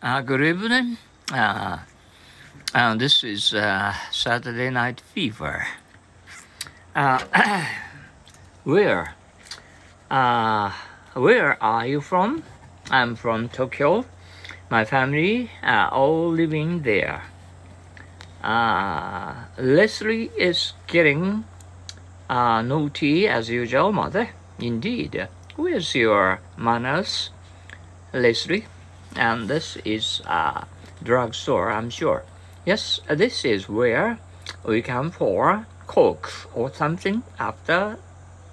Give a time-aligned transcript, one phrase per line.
[0.00, 0.96] Uh, good evening.
[1.32, 1.78] Uh,
[2.72, 5.66] uh, this is uh, Saturday Night Fever.
[6.94, 7.18] Uh,
[8.62, 9.16] where?
[10.08, 10.70] Uh,
[11.14, 12.44] where are you from?
[12.92, 14.04] I'm from Tokyo.
[14.70, 17.24] My family are all living there.
[18.40, 21.42] Uh, Leslie is getting
[22.30, 24.28] uh, tea as usual, mother.
[24.60, 25.26] Indeed.
[25.56, 27.30] Where's your manners,
[28.12, 28.66] Leslie?
[29.16, 30.66] And this is a
[31.02, 32.24] drugstore, I'm sure.
[32.64, 34.18] Yes, this is where
[34.64, 37.98] we come for Coke or something after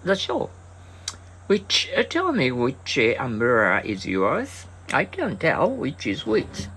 [0.04, 0.50] the show.
[1.48, 4.66] Which uh, tell me which uh, umbrella is yours?
[4.92, 6.68] I can't tell which is which.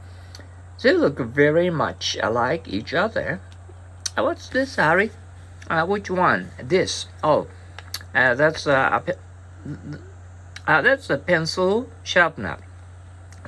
[0.83, 3.41] They look very much alike each other.
[4.17, 5.11] Uh, what's this, Harry?
[5.69, 6.51] Uh, which one?
[6.63, 7.07] This.
[7.23, 7.47] Oh,
[8.15, 9.15] uh, that's uh, a
[10.67, 12.59] uh, that's a pencil sharpener.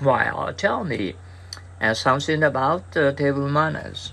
[0.03, 1.15] Well, tell me
[1.80, 4.12] uh, something about uh, table manners.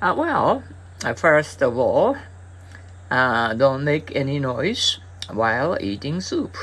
[0.00, 0.62] Uh, well,
[1.04, 2.16] uh, first of all,
[3.10, 4.98] uh, don't make any noise
[5.30, 6.56] while eating soup.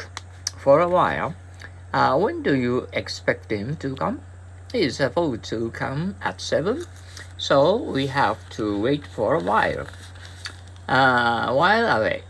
[0.58, 1.36] For a while,
[1.94, 4.22] uh, when do you expect him to come?
[4.72, 6.86] He's supposed to come at 7,
[7.38, 9.86] so we have to wait for a while.
[10.88, 12.24] while away,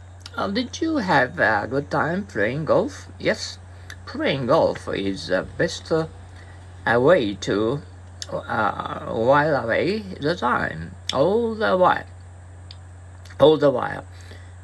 [0.54, 3.08] did you have a good time playing golf?
[3.18, 3.58] Yes
[4.08, 6.08] playing golf is the best uh,
[7.00, 7.82] way to
[8.32, 10.96] uh, while away the time.
[11.14, 12.06] All the while.
[13.40, 14.06] All the while.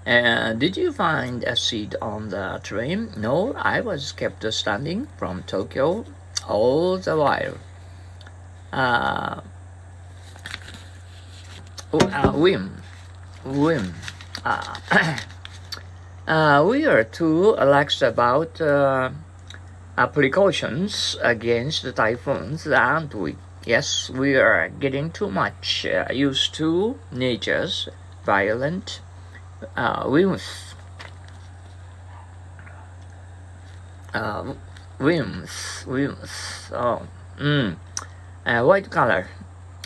[0.06, 3.12] And did you find a seat on the train?
[3.16, 6.06] No i was kept standing from tokyo
[6.48, 7.58] all the while.
[8.72, 9.42] Uh,
[11.94, 12.82] uh, whim.
[13.46, 13.94] Whim.
[14.44, 14.76] Uh,
[16.28, 19.12] uh, we are too lax about uh,
[19.98, 23.36] uh, precautions against the typhoons, aren't we?
[23.66, 27.88] Yes, we are getting too much uh, used to nature's
[28.26, 29.00] violent
[29.76, 30.76] uh, whims.
[34.14, 34.54] Uh.
[36.72, 37.08] Oh,
[37.40, 37.76] mm.
[38.46, 39.28] Uh, white color.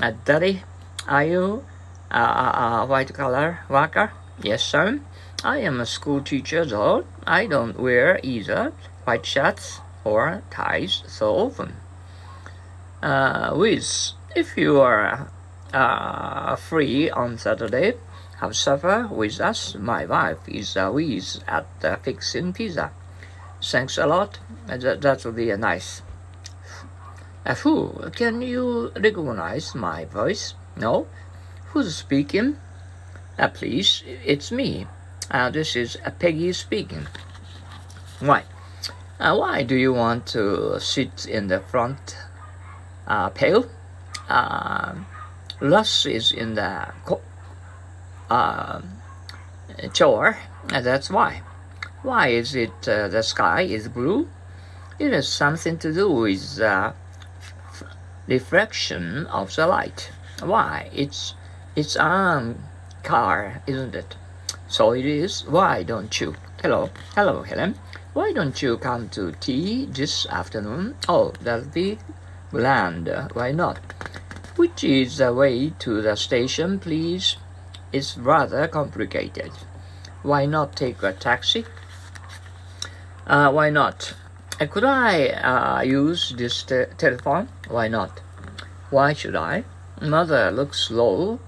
[0.01, 0.63] Uh, Daddy,
[1.07, 1.63] are you
[2.11, 4.11] a uh, uh, white collar worker?
[4.41, 4.99] Yes, sir.
[5.43, 8.73] I am a school teacher, though I don't wear either
[9.05, 11.73] white shirts or ties so often.
[13.03, 15.29] Uh, with if you are
[15.73, 17.93] uh, free on Saturday,
[18.39, 19.75] have supper with us.
[19.75, 22.91] My wife is uh, with at uh, fixing pizza.
[23.61, 24.39] Thanks a lot.
[24.67, 26.01] That, that will be nice.
[27.45, 28.11] Uh, who?
[28.15, 30.53] Can you recognize my voice?
[30.75, 31.07] No?
[31.71, 32.57] Who's speaking?
[33.37, 34.87] Uh, please, it's me.
[35.29, 37.07] Uh, this is uh, Peggy speaking.
[38.19, 38.43] Why?
[39.19, 42.15] Uh, why do you want to sit in the front
[43.07, 43.65] uh, pail?
[44.29, 44.93] Uh,
[45.59, 46.87] is in the
[48.29, 48.81] uh,
[49.91, 50.37] chore,
[50.69, 51.41] that's why.
[52.03, 54.29] Why is it uh, the sky is blue?
[54.99, 56.93] It has something to do with uh,
[58.27, 60.11] reflection of the light.
[60.43, 60.91] Why?
[60.93, 61.33] It's
[61.75, 62.63] it's on
[63.03, 64.15] car, isn't it?
[64.67, 65.43] So it is.
[65.45, 66.35] Why don't you?
[66.61, 67.75] Hello, hello, Helen.
[68.17, 70.95] Why don't you come to tea this afternoon?
[71.07, 71.99] Oh, that'll be
[72.49, 73.07] grand.
[73.33, 73.77] Why not?
[74.55, 77.37] Which is the way to the station, please?
[77.93, 79.51] It's rather complicated.
[80.23, 81.65] Why not take a taxi?
[83.27, 84.15] Uh, why not?
[84.59, 87.49] Uh, could I uh, use this te telephone?
[87.67, 88.19] Why not?
[88.89, 89.63] Why should I?
[90.01, 91.39] Mother looks low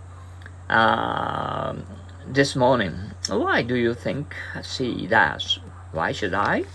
[0.69, 1.74] uh,
[2.28, 2.94] this morning.
[3.28, 5.57] Why do you think she does?
[5.91, 6.66] Why should I?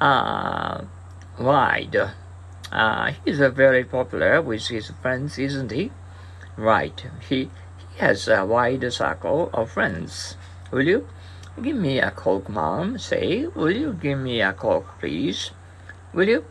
[0.00, 0.84] Uh,
[1.36, 1.88] why?
[2.70, 5.90] Uh, he's uh, very popular with his friends, isn't he?
[6.56, 7.04] Right.
[7.28, 10.36] He, he has a wide circle of friends.
[10.70, 11.08] Will you?
[11.60, 12.98] Give me a Coke, Mom.
[12.98, 15.50] Say, will you give me a Coke, please?
[16.14, 16.44] Will you?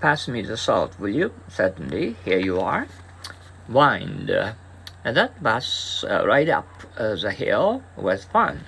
[0.00, 1.32] Pass me the salt, will you?
[1.48, 2.16] Certainly.
[2.24, 2.86] Here you are.
[3.68, 4.30] Wind.
[5.04, 6.68] And that bus uh, right up
[6.98, 8.64] uh, the hill was fun.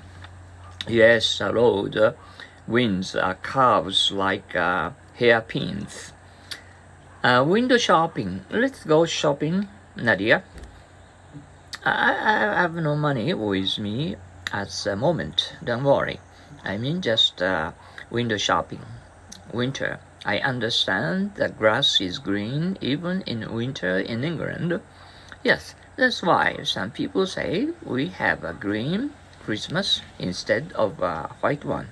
[0.86, 2.14] Yes, the road
[2.66, 6.12] winds are curves like uh, hairpins.
[7.22, 8.44] Uh, window shopping.
[8.50, 10.42] Let's go shopping, Nadia.
[11.86, 14.16] I, I have no money with me
[14.52, 15.54] at the moment.
[15.64, 16.20] Don't worry.
[16.62, 17.72] I mean just uh,
[18.10, 18.82] window shopping.
[19.52, 20.00] Winter.
[20.26, 24.80] I understand the grass is green even in winter in England.
[25.42, 29.12] Yes, that's why some people say we have a green
[29.44, 31.88] Christmas instead of a white one.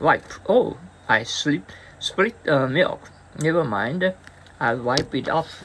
[0.00, 0.32] Wipe.
[0.48, 3.10] Oh, I sleep, split uh, milk.
[3.40, 4.14] Never mind.
[4.60, 5.64] I'll wipe it off.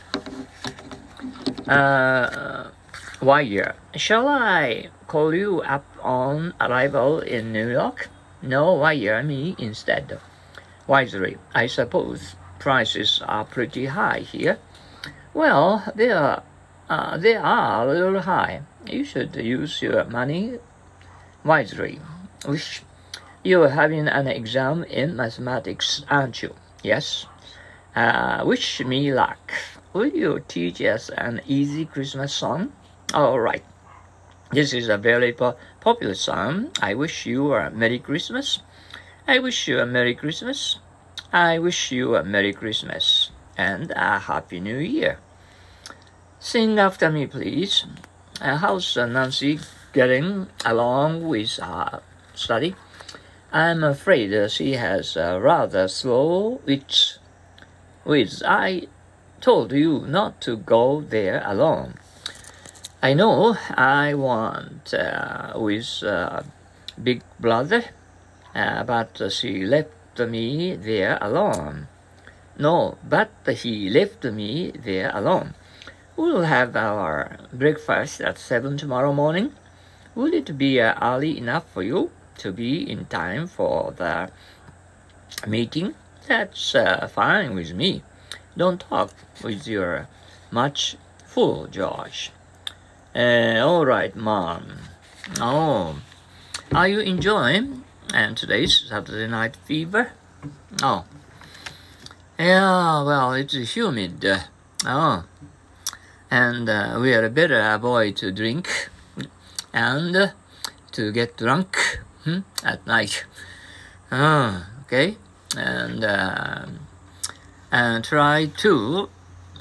[1.67, 2.69] Uh,
[3.21, 8.09] Wire, shall I call you up on arrival in New York?
[8.41, 10.19] No, wire me instead.
[10.87, 14.57] Wisely, I suppose prices are pretty high here.
[15.33, 16.43] Well, they are,
[16.89, 18.63] uh, they are a little high.
[18.85, 20.59] You should use your money
[21.43, 21.99] wisely.
[22.47, 22.81] Wish
[23.43, 26.55] you're having an exam in mathematics, aren't you?
[26.81, 27.25] Yes.
[27.95, 29.51] Uh, wish me luck.
[29.93, 32.71] Will you teach us an easy Christmas song?
[33.13, 33.63] All right.
[34.51, 36.71] This is a very po popular song.
[36.81, 38.61] I wish you a Merry Christmas.
[39.27, 40.79] I wish you a Merry Christmas.
[41.31, 45.17] I wish you a Merry Christmas and a Happy New Year.
[46.39, 47.85] Sing after me, please.
[48.41, 49.59] Uh, how's uh, Nancy
[49.93, 52.01] getting along with her
[52.33, 52.75] study?
[53.51, 57.19] I'm afraid she has a rather slow wit.
[58.03, 58.87] Which I
[59.39, 61.93] told you not to go there alone.
[63.01, 66.41] I know I want uh, with uh,
[67.01, 67.83] Big Brother,
[68.55, 71.87] uh, but she left me there alone.
[72.57, 75.53] No, but he left me there alone.
[76.15, 79.53] We'll have our breakfast at 7 tomorrow morning.
[80.15, 84.29] Will it be uh, early enough for you to be in time for the
[85.47, 85.95] meeting?
[86.27, 88.03] That's uh, fine with me.
[88.55, 89.11] Don't talk
[89.43, 90.07] with your
[90.51, 92.31] much fool, George.
[93.15, 94.77] Uh, all right, mom.
[95.39, 95.99] Oh,
[96.71, 97.83] are you enjoying
[98.13, 100.11] and today's Saturday Night Fever?
[100.83, 101.05] Oh,
[102.37, 103.03] yeah.
[103.03, 104.23] Well, it's humid.
[104.23, 104.39] Uh,
[104.85, 105.23] oh,
[106.29, 108.89] and uh, we are better avoid to drink
[109.73, 110.27] and uh,
[110.91, 113.25] to get drunk hmm, at night.
[114.11, 115.17] Oh, okay,
[115.57, 116.65] and uh,
[117.71, 119.09] and try to.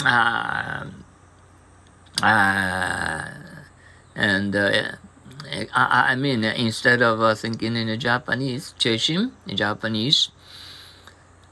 [0.05, 0.85] Uh,
[2.23, 3.25] uh,
[4.15, 4.93] and uh,
[5.75, 10.31] I, I, mean, instead of uh, thinking in Japanese, chasing in Japanese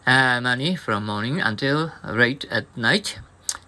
[0.06, 3.18] uh, money from morning until late at night,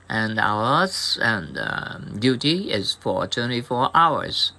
[0.08, 4.52] and hours and um, duty is for 24 hours.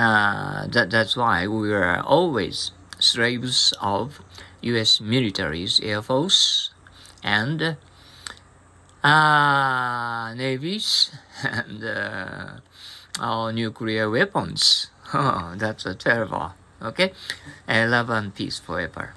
[0.00, 4.22] Uh, that, that's why we are always slaves of
[4.62, 4.98] U.S.
[4.98, 6.70] military's Air Force
[7.22, 7.76] and
[9.04, 11.10] uh, navies
[11.44, 12.46] and uh,
[13.20, 14.88] our nuclear weapons.
[15.12, 16.54] Oh, that's a terrible.
[16.80, 17.12] Okay,
[17.66, 19.12] and love and peace forever.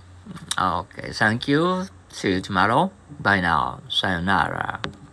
[0.58, 1.86] Okay, thank you.
[2.10, 2.92] See you tomorrow.
[3.20, 3.82] Bye now.
[3.90, 4.82] Sayonara.